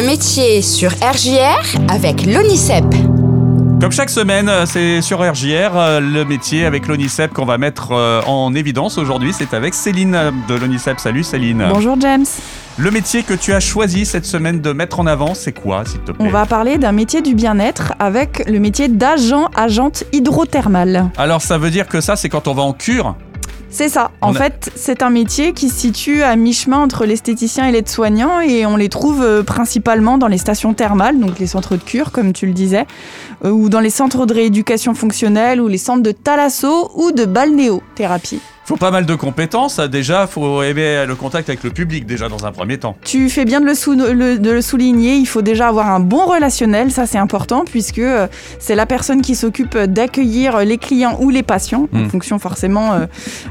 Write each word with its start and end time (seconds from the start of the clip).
Un 0.00 0.06
métier 0.06 0.62
sur 0.62 0.92
RJR 0.92 1.60
avec 1.90 2.24
l'ONICEP. 2.24 2.84
Comme 3.82 3.92
chaque 3.92 4.08
semaine, 4.08 4.48
euh, 4.48 4.64
c'est 4.64 5.02
sur 5.02 5.18
RJR, 5.18 5.76
euh, 5.76 6.00
le 6.00 6.24
métier 6.24 6.64
avec 6.64 6.86
l'ONICEP 6.88 7.34
qu'on 7.34 7.44
va 7.44 7.58
mettre 7.58 7.92
euh, 7.92 8.22
en 8.22 8.54
évidence 8.54 8.96
aujourd'hui. 8.96 9.34
C'est 9.34 9.52
avec 9.52 9.74
Céline 9.74 10.18
de 10.48 10.54
l'ONICEP. 10.54 10.98
Salut 10.98 11.22
Céline. 11.22 11.66
Bonjour 11.70 12.00
James. 12.00 12.24
Le 12.78 12.90
métier 12.90 13.24
que 13.24 13.34
tu 13.34 13.52
as 13.52 13.60
choisi 13.60 14.06
cette 14.06 14.24
semaine 14.24 14.62
de 14.62 14.72
mettre 14.72 15.00
en 15.00 15.06
avant, 15.06 15.34
c'est 15.34 15.52
quoi, 15.52 15.84
s'il 15.84 16.00
te 16.00 16.12
plaît 16.12 16.26
On 16.26 16.30
va 16.30 16.46
parler 16.46 16.78
d'un 16.78 16.92
métier 16.92 17.20
du 17.20 17.34
bien-être 17.34 17.92
avec 17.98 18.48
le 18.48 18.58
métier 18.58 18.88
d'agent 18.88 19.50
agente 19.54 20.04
hydrothermale. 20.14 21.10
Alors 21.18 21.42
ça 21.42 21.58
veut 21.58 21.70
dire 21.70 21.88
que 21.88 22.00
ça, 22.00 22.16
c'est 22.16 22.30
quand 22.30 22.48
on 22.48 22.54
va 22.54 22.62
en 22.62 22.72
cure 22.72 23.16
C'est 23.72 23.88
ça. 23.88 24.10
En 24.20 24.30
a- 24.34 24.38
fait, 24.38 24.70
c'est 24.74 25.02
un 25.02 25.10
métier 25.10 25.52
qui 25.52 25.68
se 25.68 25.76
situe 25.78 26.22
à 26.22 26.34
mi-chemin 26.36 26.78
entre 26.78 27.06
l'esthéticien 27.06 27.66
et 27.68 27.72
l'aide-soignant 27.72 28.40
et 28.40 28.66
on 28.66 28.76
les 28.76 28.88
trouve 28.88 29.22
euh, 29.22 29.42
principalement 29.44 30.18
dans 30.18 30.26
les 30.26 30.38
stations 30.38 30.74
thermales, 30.74 31.18
donc 31.20 31.38
les 31.38 31.46
centres 31.46 31.76
de 31.76 31.82
cure, 31.82 32.10
comme 32.10 32.32
tu 32.32 32.46
le 32.46 32.52
disais, 32.52 32.86
euh, 33.44 33.50
ou 33.50 33.68
dans 33.68 33.80
les 33.80 33.90
centres 33.90 34.26
de 34.26 34.34
rééducation 34.34 34.94
fonctionnelle 34.94 35.60
ou 35.60 35.68
les 35.68 35.78
centres 35.78 36.02
de 36.02 36.12
thalasso 36.12 36.90
ou 36.96 37.12
de 37.12 37.24
balnéothérapie. 37.24 38.40
Faut 38.70 38.76
pas 38.76 38.92
mal 38.92 39.04
de 39.04 39.16
compétences. 39.16 39.80
Déjà, 39.80 40.28
faut 40.28 40.62
aimer 40.62 41.04
le 41.04 41.16
contact 41.16 41.48
avec 41.48 41.64
le 41.64 41.70
public 41.70 42.06
déjà 42.06 42.28
dans 42.28 42.46
un 42.46 42.52
premier 42.52 42.78
temps. 42.78 42.94
Tu 43.04 43.28
fais 43.28 43.44
bien 43.44 43.60
de 43.60 43.66
le, 43.66 43.74
sou- 43.74 43.94
le- 43.96 44.38
de 44.38 44.50
le 44.50 44.62
souligner, 44.62 45.14
il 45.16 45.26
faut 45.26 45.42
déjà 45.42 45.66
avoir 45.66 45.88
un 45.88 45.98
bon 45.98 46.24
relationnel, 46.24 46.92
ça 46.92 47.04
c'est 47.06 47.18
important 47.18 47.64
puisque 47.64 47.98
euh, 47.98 48.28
c'est 48.60 48.76
la 48.76 48.86
personne 48.86 49.22
qui 49.22 49.34
s'occupe 49.34 49.76
d'accueillir 49.76 50.58
les 50.60 50.78
clients 50.78 51.16
ou 51.20 51.30
les 51.30 51.42
patients, 51.42 51.88
en 51.92 51.98
Mm. 51.98 52.10
fonction 52.10 52.38
forcément 52.38 52.92
euh, 52.92 53.06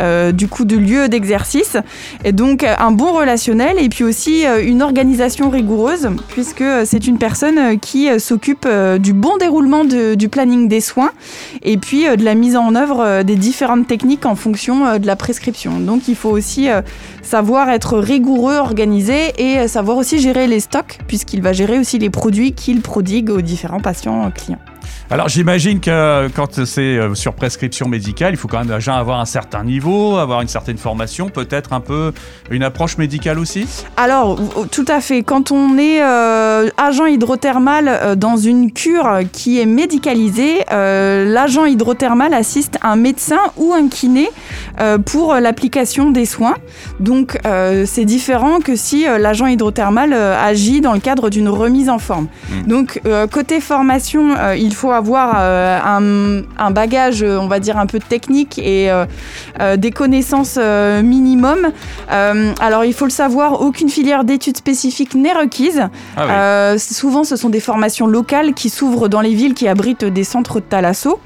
euh, 0.00 0.30
du 0.32 0.46
coup 0.46 0.64
de 0.64 0.76
lieu 0.76 1.08
d'exercice. 1.08 1.76
Et 2.24 2.30
donc 2.30 2.62
un 2.62 2.92
bon 2.92 3.12
relationnel 3.12 3.78
et 3.80 3.88
puis 3.88 4.04
aussi 4.04 4.44
une 4.62 4.80
organisation 4.80 5.50
rigoureuse 5.50 6.08
puisque 6.28 6.62
c'est 6.84 7.08
une 7.08 7.18
personne 7.18 7.80
qui 7.80 8.08
s'occupe 8.20 8.68
du 9.00 9.12
bon 9.12 9.36
déroulement 9.38 9.84
de- 9.84 10.14
du 10.14 10.28
planning 10.28 10.68
des 10.68 10.80
soins 10.80 11.10
et 11.62 11.78
puis 11.78 12.04
de 12.16 12.24
la 12.24 12.34
mise 12.36 12.56
en 12.56 12.76
œuvre 12.76 13.22
des 13.24 13.34
différentes 13.34 13.88
techniques 13.88 14.24
en 14.24 14.36
fonction 14.36 14.99
de 15.00 15.06
la 15.06 15.16
prescription. 15.16 15.80
Donc 15.80 16.08
il 16.08 16.14
faut 16.14 16.30
aussi 16.30 16.68
euh, 16.68 16.82
savoir 17.22 17.70
être 17.70 17.98
rigoureux, 17.98 18.56
organisé 18.56 19.32
et 19.38 19.58
euh, 19.58 19.68
savoir 19.68 19.96
aussi 19.96 20.18
gérer 20.18 20.46
les 20.46 20.60
stocks 20.60 20.98
puisqu'il 21.06 21.42
va 21.42 21.52
gérer 21.52 21.78
aussi 21.78 21.98
les 21.98 22.10
produits 22.10 22.52
qu'il 22.52 22.80
prodigue 22.80 23.30
aux 23.30 23.40
différents 23.40 23.80
patients 23.80 24.26
euh, 24.26 24.30
clients. 24.30 24.60
Alors 25.12 25.28
j'imagine 25.28 25.80
que 25.80 25.90
euh, 25.90 26.28
quand 26.32 26.64
c'est 26.64 26.80
euh, 26.80 27.16
sur 27.16 27.34
prescription 27.34 27.88
médicale, 27.88 28.32
il 28.32 28.36
faut 28.36 28.46
quand 28.46 28.64
même 28.64 28.76
déjà 28.76 28.94
avoir 28.94 29.18
un 29.18 29.24
certain 29.24 29.64
niveau, 29.64 30.18
avoir 30.18 30.40
une 30.40 30.46
certaine 30.46 30.78
formation, 30.78 31.28
peut-être 31.30 31.72
un 31.72 31.80
peu 31.80 32.12
une 32.50 32.62
approche 32.62 32.96
médicale 32.96 33.40
aussi? 33.40 33.66
Alors, 33.96 34.38
tout 34.70 34.84
à 34.86 35.00
fait. 35.00 35.22
Quand 35.22 35.50
on 35.50 35.78
est 35.78 36.00
euh, 36.00 36.68
agent 36.76 37.06
hydrothermal 37.06 37.88
euh, 37.88 38.14
dans 38.14 38.36
une 38.36 38.72
cure 38.72 39.20
qui 39.32 39.60
est 39.60 39.66
médicalisée, 39.66 40.64
euh, 40.70 41.24
l'agent 41.24 41.64
hydrothermal 41.64 42.34
assiste 42.34 42.78
un 42.82 42.96
médecin 42.96 43.40
ou 43.56 43.72
un 43.72 43.88
kiné 43.88 44.28
pour 45.04 45.34
l'application 45.34 46.10
des 46.10 46.24
soins. 46.24 46.54
Donc, 47.00 47.38
c'est 47.84 48.06
différent 48.06 48.60
que 48.60 48.76
si 48.76 49.04
l'agent 49.04 49.46
hydrothermal 49.46 50.14
agit 50.14 50.80
dans 50.80 50.94
le 50.94 51.00
cadre 51.00 51.28
d'une 51.28 51.50
remise 51.50 51.90
en 51.90 51.98
forme. 51.98 52.28
Mm. 52.48 52.66
Donc, 52.66 53.02
côté 53.30 53.60
formation, 53.60 54.54
il 54.56 54.74
faut 54.74 54.90
avoir 54.90 54.99
euh, 55.08 55.78
un, 55.84 56.42
un 56.58 56.70
bagage, 56.70 57.22
on 57.22 57.48
va 57.48 57.60
dire, 57.60 57.78
un 57.78 57.86
peu 57.86 57.98
technique 57.98 58.58
et 58.58 58.90
euh, 58.90 59.06
euh, 59.60 59.76
des 59.76 59.90
connaissances 59.90 60.58
minimum. 60.58 61.68
Alors, 62.08 62.84
il 62.84 62.92
faut 62.92 63.04
le 63.06 63.10
savoir, 63.10 63.60
aucune 63.62 63.88
filière 63.88 64.24
d'études 64.24 64.56
spécifiques 64.56 65.14
n'est 65.14 65.32
requise. 65.32 65.88
Ah 66.16 66.72
oui. 66.72 66.78
Souvent, 66.78 67.24
ce 67.24 67.36
sont 67.36 67.48
des 67.48 67.60
formations 67.60 68.06
locales 68.06 68.54
qui 68.54 68.68
s'ouvrent 68.68 69.08
dans 69.08 69.20
les 69.20 69.34
villes 69.34 69.54
qui 69.54 69.68
abritent 69.68 70.04
des 70.04 70.24
centres 70.24 70.60
de 70.60 70.64
thalasso. 70.64 71.20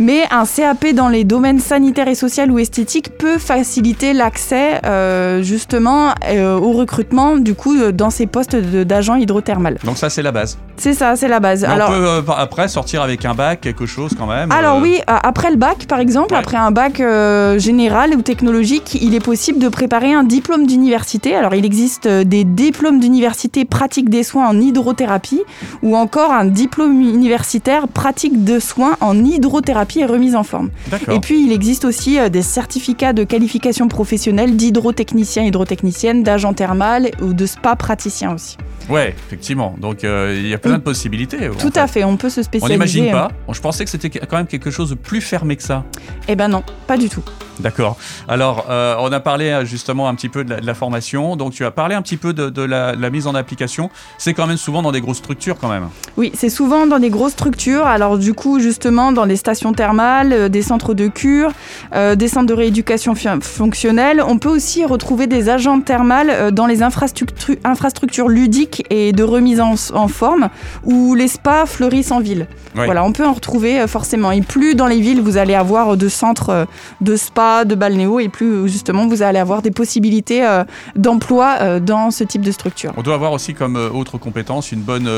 Mais 0.00 0.22
un 0.30 0.46
CAP 0.46 0.94
dans 0.94 1.10
les 1.10 1.24
domaines 1.24 1.60
sanitaires 1.60 2.08
et 2.08 2.14
social 2.14 2.50
ou 2.50 2.58
esthétiques 2.58 3.18
peut 3.18 3.36
faciliter 3.36 4.14
l'accès 4.14 4.80
euh, 4.86 5.42
justement 5.42 6.14
euh, 6.26 6.58
au 6.58 6.72
recrutement 6.72 7.36
du 7.36 7.54
coup 7.54 7.92
dans 7.92 8.08
ces 8.08 8.26
postes 8.26 8.56
d'agents 8.56 9.16
hydrothermal. 9.16 9.76
Donc 9.84 9.98
ça 9.98 10.08
c'est 10.08 10.22
la 10.22 10.32
base. 10.32 10.56
C'est 10.78 10.94
ça, 10.94 11.14
c'est 11.16 11.28
la 11.28 11.40
base. 11.40 11.60
Mais 11.60 11.68
Alors, 11.68 11.90
on 11.90 11.92
peut 11.92 12.30
euh, 12.30 12.34
après 12.34 12.66
sortir 12.68 13.02
avec 13.02 13.19
un 13.24 13.34
bac, 13.34 13.60
quelque 13.60 13.86
chose 13.86 14.12
quand 14.18 14.26
même. 14.26 14.50
Alors 14.52 14.78
euh, 14.78 14.82
oui, 14.82 14.98
euh, 15.08 15.16
après 15.22 15.50
le 15.50 15.56
bac 15.56 15.86
par 15.86 15.98
exemple, 16.00 16.32
Ouais. 16.32 16.38
après 16.40 16.56
un 16.56 16.70
bac 16.70 17.00
euh, 17.00 17.58
général 17.58 18.14
ou 18.16 18.22
technologique, 18.22 18.98
il 19.00 19.14
est 19.14 19.24
possible 19.24 19.58
de 19.58 19.68
préparer 19.68 20.12
un 20.12 20.24
diplôme 20.24 20.66
d'université. 20.66 21.34
Alors 21.34 21.54
il 21.54 21.64
existe 21.64 22.06
des 22.08 22.44
diplômes 22.44 23.00
d'université 23.00 23.64
pratique 23.64 24.08
des 24.10 24.22
soins 24.22 24.48
en 24.48 24.60
hydrothérapie 24.60 25.42
ou 25.82 25.96
encore 25.96 26.32
un 26.32 26.44
diplôme 26.44 27.00
universitaire 27.00 27.88
pratique 27.88 28.44
de 28.44 28.58
soins 28.58 28.96
en 29.00 29.24
hydrothérapie 29.24 30.00
et 30.00 30.06
remise 30.06 30.34
en 30.36 30.42
forme. 30.42 30.70
Et 31.10 31.20
puis 31.20 31.44
il 31.44 31.52
existe 31.52 31.84
aussi 31.84 32.18
des 32.30 32.42
certificats 32.42 33.12
de 33.12 33.24
qualification 33.24 33.88
professionnelle 33.88 34.56
d'hydrotechnicien, 34.56 35.44
hydrotechnicienne, 35.44 36.22
d'agent 36.22 36.52
thermal 36.54 37.10
ou 37.22 37.32
de 37.32 37.46
spa 37.46 37.76
praticien 37.76 38.34
aussi. 38.34 38.56
Ouais, 38.88 39.14
effectivement. 39.26 39.76
Donc 39.80 40.02
euh, 40.04 40.34
il 40.36 40.48
y 40.48 40.54
a 40.54 40.58
plein 40.58 40.72
Mm. 40.72 40.76
de 40.78 40.80
possibilités. 40.82 41.36
Tout 41.58 41.72
à 41.76 41.86
fait, 41.86 42.02
on 42.04 42.16
peut 42.16 42.30
se 42.30 42.42
spécialiser. 42.42 43.09
Pas. 43.10 43.30
Je 43.52 43.60
pensais 43.60 43.84
que 43.84 43.90
c'était 43.90 44.10
quand 44.10 44.36
même 44.36 44.46
quelque 44.46 44.70
chose 44.70 44.90
de 44.90 44.94
plus 44.94 45.20
fermé 45.20 45.56
que 45.56 45.62
ça. 45.62 45.84
Eh 46.28 46.36
ben 46.36 46.48
non, 46.48 46.62
pas 46.86 46.96
du 46.96 47.08
tout. 47.08 47.24
D'accord. 47.60 47.96
Alors, 48.28 48.66
euh, 48.70 48.96
on 49.00 49.12
a 49.12 49.20
parlé 49.20 49.50
euh, 49.50 49.64
justement 49.64 50.08
un 50.08 50.14
petit 50.14 50.28
peu 50.28 50.44
de 50.44 50.50
la, 50.50 50.60
de 50.60 50.66
la 50.66 50.74
formation. 50.74 51.36
Donc, 51.36 51.52
tu 51.52 51.64
as 51.64 51.70
parlé 51.70 51.94
un 51.94 52.02
petit 52.02 52.16
peu 52.16 52.32
de, 52.32 52.48
de 52.48 52.62
la, 52.62 52.94
la 52.94 53.10
mise 53.10 53.26
en 53.26 53.34
application. 53.34 53.90
C'est 54.18 54.34
quand 54.34 54.46
même 54.46 54.56
souvent 54.56 54.82
dans 54.82 54.92
des 54.92 55.00
grosses 55.00 55.18
structures, 55.18 55.56
quand 55.58 55.68
même. 55.68 55.88
Oui, 56.16 56.32
c'est 56.34 56.48
souvent 56.48 56.86
dans 56.86 56.98
des 56.98 57.10
grosses 57.10 57.32
structures. 57.32 57.86
Alors 57.86 58.18
du 58.18 58.34
coup, 58.34 58.60
justement, 58.60 59.12
dans 59.12 59.24
les 59.24 59.36
stations 59.36 59.72
thermales, 59.72 60.32
euh, 60.32 60.48
des 60.48 60.62
centres 60.62 60.94
de 60.94 61.08
cure, 61.08 61.52
euh, 61.94 62.14
des 62.14 62.28
centres 62.28 62.46
de 62.46 62.54
rééducation 62.54 63.14
fonctionnelle. 63.40 64.22
On 64.26 64.38
peut 64.38 64.48
aussi 64.48 64.84
retrouver 64.84 65.26
des 65.26 65.48
agents 65.48 65.80
thermales 65.80 66.52
dans 66.52 66.66
les 66.66 66.82
infrastructures, 66.82 67.56
infrastructures 67.64 68.28
ludiques 68.28 68.84
et 68.90 69.12
de 69.12 69.22
remise 69.22 69.60
en, 69.60 69.74
en 69.94 70.08
forme, 70.08 70.48
où 70.84 71.14
les 71.14 71.28
spas 71.28 71.66
fleurissent 71.66 72.12
en 72.12 72.20
ville. 72.20 72.46
Voilà, 72.74 73.04
on 73.04 73.12
peut 73.12 73.26
en 73.26 73.32
retrouver 73.32 73.86
forcément. 73.86 74.30
Et 74.30 74.40
plus 74.42 74.74
dans 74.74 74.86
les 74.86 75.00
villes, 75.00 75.20
vous 75.20 75.36
allez 75.36 75.54
avoir 75.54 75.96
de 75.96 76.08
centres 76.08 76.66
de 77.00 77.16
spa, 77.50 77.64
de 77.64 77.74
balnéo, 77.74 78.20
et 78.20 78.28
plus 78.28 78.68
justement, 78.68 79.06
vous 79.06 79.22
allez 79.22 79.38
avoir 79.38 79.62
des 79.62 79.70
possibilités 79.70 80.44
euh, 80.44 80.64
d'emploi 80.96 81.56
euh, 81.60 81.80
dans 81.80 82.10
ce 82.10 82.24
type 82.24 82.42
de 82.42 82.52
structure. 82.52 82.92
On 82.96 83.02
doit 83.02 83.14
avoir 83.14 83.32
aussi 83.32 83.54
comme 83.54 83.76
euh, 83.76 83.90
autre 83.90 84.18
compétence 84.18 84.72
une 84.72 84.80
bonne 84.80 85.08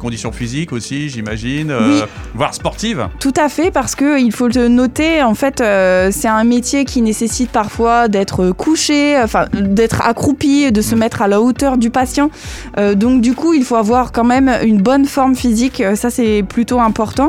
condition 0.00 0.32
physique 0.32 0.72
aussi, 0.72 1.08
j'imagine, 1.08 1.72
Oui. 1.72 2.02
voire 2.34 2.54
sportive. 2.54 3.08
Tout 3.20 3.32
à 3.36 3.48
fait, 3.48 3.70
parce 3.70 3.94
que 3.94 4.20
il 4.20 4.32
faut 4.32 4.48
le 4.48 4.68
noter, 4.68 5.22
en 5.22 5.34
fait, 5.34 5.58
c'est 6.12 6.28
un 6.28 6.44
métier 6.44 6.84
qui 6.84 7.00
nécessite 7.02 7.50
parfois 7.50 8.08
d'être 8.08 8.50
couché, 8.50 9.16
enfin 9.22 9.46
d'être 9.52 10.02
accroupi, 10.02 10.70
de 10.72 10.80
se 10.82 10.94
Mm. 10.94 10.98
mettre 10.98 11.22
à 11.22 11.28
la 11.28 11.40
hauteur 11.40 11.78
du 11.78 11.90
patient. 11.90 12.30
Donc 12.96 13.20
du 13.20 13.34
coup, 13.34 13.54
il 13.54 13.64
faut 13.64 13.76
avoir 13.76 14.12
quand 14.12 14.24
même 14.24 14.50
une 14.64 14.80
bonne 14.80 15.04
forme 15.06 15.34
physique. 15.34 15.82
Ça, 15.94 16.10
c'est 16.10 16.42
plutôt 16.48 16.80
important. 16.80 17.28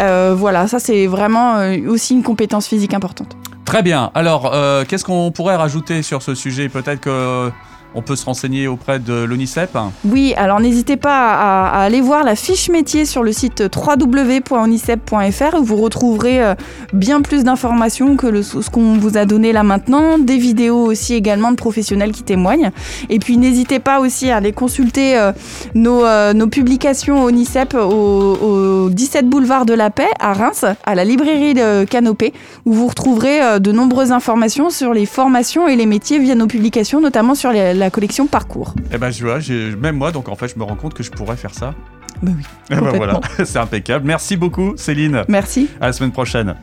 Euh, 0.00 0.34
voilà, 0.36 0.68
ça 0.68 0.78
c'est 0.78 1.06
vraiment 1.06 1.56
aussi 1.88 2.14
une 2.14 2.22
compétence 2.22 2.66
physique 2.66 2.94
importante. 2.94 3.36
Très 3.68 3.82
bien. 3.82 4.10
Alors, 4.14 4.54
euh, 4.54 4.86
qu'est-ce 4.88 5.04
qu'on 5.04 5.30
pourrait 5.30 5.54
rajouter 5.54 6.00
sur 6.00 6.22
ce 6.22 6.34
sujet? 6.34 6.70
Peut-être 6.70 7.00
que 7.00 7.52
on 7.94 8.02
peut 8.02 8.16
se 8.16 8.24
renseigner 8.24 8.68
auprès 8.68 8.98
de 8.98 9.24
l'ONICEP. 9.24 9.70
Oui, 10.04 10.34
alors 10.36 10.60
n'hésitez 10.60 10.96
pas 10.96 11.34
à, 11.34 11.82
aller 11.82 12.00
voir 12.00 12.22
la 12.24 12.36
fiche 12.36 12.68
métier 12.68 13.04
sur 13.04 13.22
le 13.22 13.32
site 13.32 13.62
www.onicep.fr 13.74 15.56
où 15.58 15.64
vous 15.64 15.76
retrouverez 15.76 16.42
euh, 16.42 16.54
bien 16.92 17.22
plus 17.22 17.44
d'informations 17.44 18.16
que 18.16 18.26
le- 18.26 18.42
ce 18.42 18.68
qu'on 18.70 18.94
vous 18.98 19.16
a 19.16 19.24
donné 19.24 19.52
là 19.52 19.62
maintenant, 19.62 20.18
des 20.18 20.36
vidéos 20.38 20.84
aussi 20.86 21.14
également 21.14 21.50
de 21.50 21.56
professionnels 21.56 22.12
qui 22.12 22.22
témoignent. 22.22 22.70
Et 23.08 23.18
puis 23.18 23.36
n'hésitez 23.38 23.78
pas 23.78 24.00
aussi 24.00 24.30
à 24.30 24.36
aller 24.36 24.52
consulter 24.52 25.18
euh, 25.18 25.32
nos, 25.74 26.04
euh, 26.04 26.32
nos 26.34 26.46
publications 26.48 27.24
Onicep 27.24 27.74
au, 27.74 27.78
au 28.86 28.90
17 28.90 29.26
boulevard 29.28 29.66
de 29.66 29.74
la 29.74 29.90
Paix 29.90 30.08
à 30.20 30.32
Reims, 30.34 30.64
à 30.84 30.94
la 30.94 31.04
librairie 31.04 31.54
de 31.54 31.84
Canopée, 31.84 32.32
où 32.64 32.72
vous 32.72 32.86
retrouverez 32.86 33.60
de 33.60 33.72
nombreuses 33.72 34.12
informations 34.12 34.70
sur 34.70 34.92
les 34.94 35.06
formations 35.06 35.68
et 35.68 35.76
les 35.76 35.86
métiers 35.86 36.18
via 36.18 36.34
nos 36.34 36.46
publications, 36.46 37.00
notamment 37.00 37.34
sur 37.34 37.50
les- 37.50 37.74
la 37.78 37.90
collection 37.90 38.26
Parcours. 38.26 38.74
Eh 38.92 38.98
ben, 38.98 39.10
je 39.10 39.24
vois, 39.24 39.38
même 39.80 39.96
moi, 39.96 40.12
donc 40.12 40.28
en 40.28 40.36
fait, 40.36 40.48
je 40.48 40.58
me 40.58 40.64
rends 40.64 40.76
compte 40.76 40.94
que 40.94 41.02
je 41.02 41.10
pourrais 41.10 41.36
faire 41.36 41.54
ça. 41.54 41.74
Bah 42.22 42.32
oui. 42.36 42.44
Eh 42.70 42.74
ben, 42.74 42.92
voilà, 42.96 43.20
c'est 43.44 43.58
impeccable. 43.58 44.04
Merci 44.06 44.36
beaucoup, 44.36 44.76
Céline. 44.76 45.24
Merci. 45.28 45.68
À 45.80 45.86
la 45.86 45.92
semaine 45.92 46.12
prochaine. 46.12 46.54